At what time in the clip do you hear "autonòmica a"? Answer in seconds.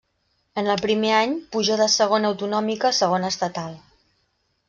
2.33-2.97